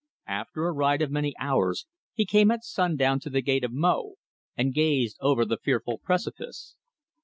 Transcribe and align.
After 0.25 0.65
a 0.65 0.71
ride 0.71 1.03
of 1.03 1.11
many 1.11 1.35
hours, 1.39 1.85
he 2.15 2.25
came 2.25 2.49
at 2.49 2.63
sundown 2.63 3.19
to 3.19 3.29
the 3.29 3.39
Gate 3.43 3.63
of 3.63 3.71
Mo, 3.71 4.15
and 4.57 4.73
gazed 4.73 5.17
over 5.21 5.45
the 5.45 5.57
fearful 5.63 5.99
precipice. 5.99 6.75